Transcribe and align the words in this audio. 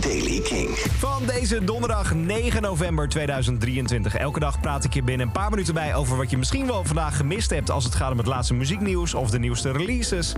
Daily 0.00 0.40
King. 0.40 0.68
Van 0.78 1.26
deze 1.26 1.64
donderdag 1.64 2.14
9 2.14 2.62
november 2.62 3.08
2023. 3.08 4.14
Elke 4.14 4.40
dag 4.40 4.60
praat 4.60 4.84
ik 4.84 4.94
je 4.94 5.02
binnen 5.02 5.26
een 5.26 5.32
paar 5.32 5.50
minuten 5.50 5.74
bij 5.74 5.94
over 5.94 6.16
wat 6.16 6.30
je 6.30 6.36
misschien 6.36 6.66
wel 6.66 6.84
vandaag 6.84 7.16
gemist 7.16 7.50
hebt 7.50 7.70
als 7.70 7.84
het 7.84 7.94
gaat 7.94 8.12
om 8.12 8.18
het 8.18 8.26
laatste 8.26 8.54
muzieknieuws 8.54 9.14
of 9.14 9.30
de 9.30 9.38
nieuwste 9.38 9.72
releases. 9.72 10.34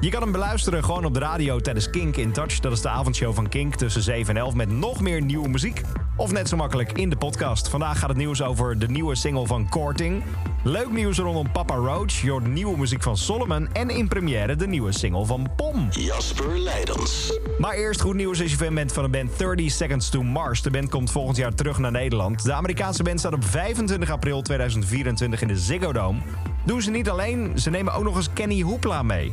Je 0.00 0.10
kan 0.10 0.22
hem 0.22 0.32
beluisteren 0.32 0.84
gewoon 0.84 1.04
op 1.04 1.14
de 1.14 1.20
radio 1.20 1.60
tijdens 1.60 1.90
Kink 1.90 2.16
in 2.16 2.32
Touch. 2.32 2.60
Dat 2.60 2.72
is 2.72 2.80
de 2.80 2.88
avondshow 2.88 3.34
van 3.34 3.48
Kink 3.48 3.74
tussen 3.74 4.02
7 4.02 4.36
en 4.36 4.40
11 4.40 4.54
met 4.54 4.70
nog 4.70 5.00
meer 5.00 5.22
nieuwe 5.22 5.48
muziek. 5.48 5.82
Of 6.16 6.32
net 6.32 6.48
zo 6.48 6.56
makkelijk 6.56 6.92
in 6.92 7.10
de 7.10 7.16
podcast. 7.16 7.68
Vandaag 7.68 7.98
gaat 7.98 8.08
het 8.08 8.18
nieuws 8.18 8.42
over 8.42 8.78
de 8.78 8.88
nieuwe 8.88 9.14
single 9.14 9.46
van 9.46 9.68
Korting. 9.68 10.22
Leuk 10.68 10.90
nieuws 10.90 11.18
rondom 11.18 11.52
Papa 11.52 11.74
Roach. 11.74 12.20
Je 12.20 12.30
hoort 12.30 12.46
nieuwe 12.46 12.78
muziek 12.78 13.02
van 13.02 13.16
Solomon. 13.16 13.68
En 13.72 13.90
in 13.90 14.08
première 14.08 14.56
de 14.56 14.66
nieuwe 14.66 14.92
single 14.92 15.24
van 15.24 15.48
Pom. 15.56 15.88
Jasper 15.90 16.58
Leidens. 16.58 17.38
Maar 17.58 17.74
eerst 17.74 18.00
goed 18.00 18.14
nieuws 18.14 18.42
als 18.42 18.50
je 18.50 18.56
fan 18.56 18.74
bent 18.74 18.92
van 18.92 19.02
de 19.02 19.08
band 19.08 19.38
30 19.38 19.70
Seconds 19.70 20.08
to 20.08 20.22
Mars. 20.22 20.62
De 20.62 20.70
band 20.70 20.88
komt 20.88 21.10
volgend 21.10 21.36
jaar 21.36 21.54
terug 21.54 21.78
naar 21.78 21.90
Nederland. 21.90 22.44
De 22.44 22.52
Amerikaanse 22.52 23.02
band 23.02 23.18
staat 23.18 23.32
op 23.32 23.44
25 23.44 24.10
april 24.10 24.42
2024 24.42 25.42
in 25.42 25.48
de 25.48 25.56
Ziggo 25.56 25.92
Dome. 25.92 26.18
Doen 26.64 26.82
ze 26.82 26.90
niet 26.90 27.08
alleen, 27.08 27.58
ze 27.58 27.70
nemen 27.70 27.92
ook 27.92 28.04
nog 28.04 28.16
eens 28.16 28.32
Kenny 28.32 28.62
Hoopla 28.62 29.02
mee. 29.02 29.32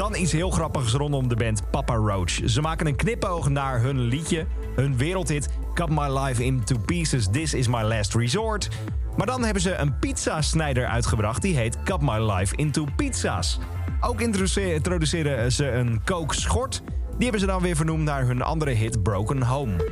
Dan 0.00 0.16
iets 0.16 0.32
heel 0.32 0.50
grappigs 0.50 0.92
rondom 0.92 1.28
de 1.28 1.36
band 1.36 1.70
Papa 1.70 1.94
Roach. 1.94 2.30
Ze 2.44 2.60
maken 2.60 2.86
een 2.86 2.96
knipoog 2.96 3.48
naar 3.48 3.80
hun 3.80 4.00
liedje, 4.00 4.46
hun 4.76 4.96
wereldhit 4.96 5.48
Cut 5.74 5.88
My 5.88 6.18
Life 6.18 6.44
Into 6.44 6.78
Pieces, 6.78 7.28
This 7.30 7.54
Is 7.54 7.68
My 7.68 7.82
Last 7.82 8.14
Resort. 8.14 8.68
Maar 9.16 9.26
dan 9.26 9.44
hebben 9.44 9.62
ze 9.62 9.74
een 9.74 9.98
pizzasnijder 9.98 10.86
uitgebracht 10.86 11.42
die 11.42 11.56
heet 11.56 11.82
Cut 11.82 12.00
My 12.00 12.32
Life 12.32 12.56
Into 12.56 12.86
Pizza's. 12.96 13.58
Ook 14.00 14.20
introduceren 14.20 15.52
ze 15.52 15.70
een 15.70 16.00
kookschort. 16.04 16.82
Die 16.86 17.22
hebben 17.22 17.40
ze 17.40 17.46
dan 17.46 17.62
weer 17.62 17.76
vernoemd 17.76 18.04
naar 18.04 18.26
hun 18.26 18.42
andere 18.42 18.70
hit 18.70 19.02
Broken 19.02 19.42
Home. 19.42 19.90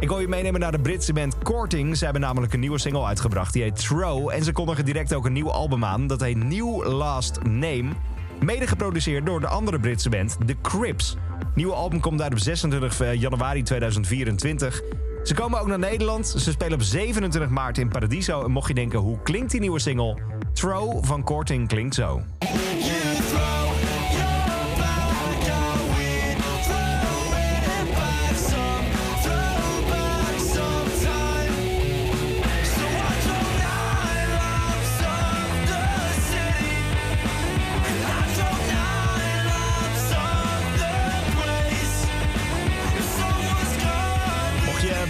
Ik 0.00 0.08
wil 0.08 0.20
je 0.20 0.28
meenemen 0.28 0.60
naar 0.60 0.72
de 0.72 0.80
Britse 0.80 1.12
band 1.12 1.38
Korting. 1.38 1.96
Ze 1.96 2.04
hebben 2.04 2.22
namelijk 2.22 2.52
een 2.52 2.60
nieuwe 2.60 2.78
single 2.78 3.04
uitgebracht. 3.04 3.52
Die 3.52 3.62
heet 3.62 3.76
Throw. 3.76 4.30
En 4.30 4.44
ze 4.44 4.52
kondigen 4.52 4.84
direct 4.84 5.14
ook 5.14 5.26
een 5.26 5.32
nieuw 5.32 5.50
album 5.50 5.84
aan. 5.84 6.06
Dat 6.06 6.20
heet 6.20 6.44
New 6.44 6.92
Last 6.92 7.42
Name. 7.42 7.92
Mede 8.40 8.66
geproduceerd 8.66 9.26
door 9.26 9.40
de 9.40 9.46
andere 9.46 9.80
Britse 9.80 10.08
band, 10.08 10.36
The 10.46 10.56
Crips. 10.62 11.16
Nieuwe 11.54 11.72
album 11.72 12.00
komt 12.00 12.22
uit 12.22 12.32
op 12.32 12.38
26 12.38 13.18
januari 13.18 13.62
2024. 13.62 14.82
Ze 15.22 15.34
komen 15.34 15.60
ook 15.60 15.66
naar 15.66 15.78
Nederland. 15.78 16.26
Ze 16.26 16.50
spelen 16.50 16.74
op 16.74 16.82
27 16.82 17.50
maart 17.50 17.78
in 17.78 17.88
Paradiso. 17.88 18.44
En 18.44 18.50
mocht 18.50 18.68
je 18.68 18.74
denken, 18.74 18.98
hoe 18.98 19.18
klinkt 19.22 19.50
die 19.50 19.60
nieuwe 19.60 19.78
single? 19.78 20.18
Throw 20.52 21.04
van 21.04 21.22
Korting 21.22 21.68
klinkt 21.68 21.94
zo. 21.94 22.22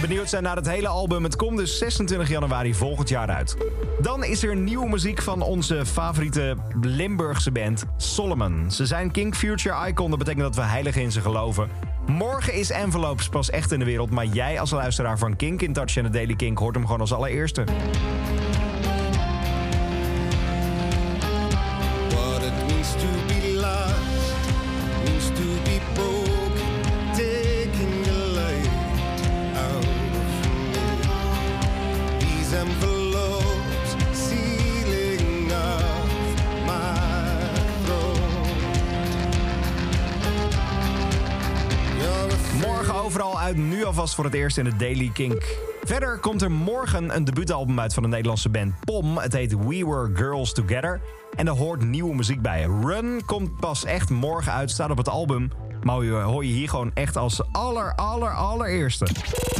Benieuwd 0.07 0.29
zijn 0.29 0.43
naar 0.43 0.55
het 0.55 0.69
hele 0.69 0.87
album, 0.87 1.23
het 1.23 1.35
komt 1.35 1.57
dus 1.57 1.77
26 1.77 2.29
januari 2.29 2.73
volgend 2.73 3.09
jaar 3.09 3.29
uit. 3.29 3.57
Dan 4.01 4.23
is 4.23 4.43
er 4.43 4.55
nieuwe 4.55 4.89
muziek 4.89 5.21
van 5.21 5.41
onze 5.41 5.85
favoriete 5.85 6.55
Limburgse 6.81 7.51
band 7.51 7.83
Solomon. 7.97 8.71
Ze 8.71 8.85
zijn 8.85 9.11
King 9.11 9.35
Future 9.35 9.87
Icon, 9.87 10.09
dat 10.09 10.19
betekent 10.19 10.43
dat 10.43 10.55
we 10.55 10.61
heilig 10.61 10.95
in 10.95 11.11
ze 11.11 11.21
geloven. 11.21 11.69
Morgen 12.07 12.53
is 12.53 12.69
Envelopes 12.69 13.29
pas 13.29 13.49
echt 13.49 13.71
in 13.71 13.79
de 13.79 13.85
wereld, 13.85 14.09
maar 14.09 14.25
jij 14.25 14.59
als 14.59 14.71
luisteraar 14.71 15.17
van 15.17 15.35
Kink 15.35 15.61
in 15.61 15.73
Touch 15.73 15.97
en 15.97 16.03
de 16.03 16.09
Daily 16.09 16.35
Kink 16.35 16.57
hoort 16.57 16.75
hem 16.75 16.85
gewoon 16.85 17.01
als 17.01 17.13
allereerste. 17.13 17.63
Uit, 43.45 43.57
nu 43.57 43.83
alvast 43.83 44.15
voor 44.15 44.23
het 44.23 44.33
eerst 44.33 44.57
in 44.57 44.63
de 44.63 44.75
Daily 44.75 45.09
Kink. 45.13 45.57
Verder 45.83 46.19
komt 46.19 46.41
er 46.41 46.51
morgen 46.51 47.15
een 47.15 47.23
debuutalbum 47.23 47.79
uit 47.79 47.93
van 47.93 48.03
de 48.03 48.09
Nederlandse 48.09 48.49
band 48.49 48.73
Pom. 48.79 49.17
Het 49.17 49.33
heet 49.33 49.51
We 49.57 49.85
Were 49.85 50.09
Girls 50.13 50.53
Together. 50.53 51.01
En 51.35 51.45
daar 51.45 51.55
hoort 51.55 51.83
nieuwe 51.83 52.15
muziek 52.15 52.41
bij. 52.41 52.67
Run 52.81 53.21
komt 53.25 53.55
pas 53.59 53.85
echt 53.85 54.09
morgen 54.09 54.51
uit, 54.51 54.71
staat 54.71 54.89
op 54.89 54.97
het 54.97 55.09
album. 55.09 55.51
Maar 55.83 56.05
hoor 56.05 56.45
je 56.45 56.51
hier 56.51 56.69
gewoon 56.69 56.91
echt 56.93 57.17
als 57.17 57.41
aller, 57.51 57.95
aller, 57.95 58.33
allereerste. 58.33 59.07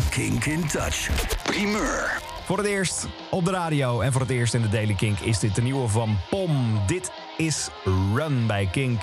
Kink 0.10 0.46
in 0.46 0.68
Touch. 0.68 1.10
Primeur. 1.44 2.22
Voor 2.46 2.58
het 2.58 2.68
eerst 2.68 3.08
op 3.32 3.46
de 3.46 3.52
radio 3.52 4.02
en 4.02 4.12
voor 4.12 4.22
het 4.22 4.30
eerst 4.30 4.54
in 4.54 4.62
de 4.62 4.70
Daily 4.70 4.94
Kink 4.94 5.20
is 5.20 5.40
dit 5.40 5.56
de 5.56 5.62
nieuwe 5.62 5.88
van 5.88 6.18
Pom. 6.30 6.82
Dit 6.88 7.12
is 7.38 7.70
Run 8.14 8.48
bij 8.48 8.70
Kink. 8.72 9.02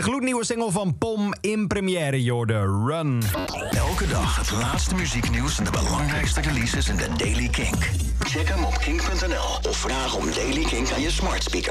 De 0.00 0.06
gloednieuwe 0.06 0.44
single 0.44 0.70
van 0.70 0.98
Pom 0.98 1.34
in 1.40 1.66
première, 1.66 2.22
Jorde 2.22 2.58
Run. 2.58 3.22
Elke 3.70 4.06
dag 4.06 4.36
het 4.36 4.50
laatste 4.50 4.94
muzieknieuws 4.94 5.58
en 5.58 5.64
de 5.64 5.70
belangrijkste 5.70 6.40
releases 6.40 6.88
in 6.88 6.96
de 6.96 7.08
Daily 7.16 7.48
Kink. 7.48 7.90
Check 8.18 8.48
hem 8.48 8.64
op 8.64 8.78
kink.nl 8.78 9.70
of 9.70 9.76
vraag 9.76 10.16
om 10.16 10.32
Daily 10.34 10.62
Kink 10.62 10.92
aan 10.92 11.00
je 11.00 11.10
smart 11.10 11.42
speaker. 11.42 11.68